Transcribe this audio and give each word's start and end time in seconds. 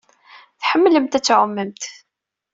Tḥemmlemt 0.59 1.17
ad 1.17 1.23
tɛumemt. 1.23 1.83